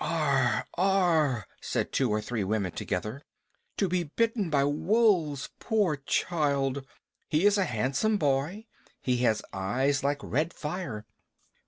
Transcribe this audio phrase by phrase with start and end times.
[0.03, 0.65] "Arre!
[0.79, 3.21] Arre!" said two or three women together.
[3.77, 6.83] "To be bitten by wolves, poor child!
[7.29, 8.65] He is a handsome boy.
[8.99, 11.05] He has eyes like red fire.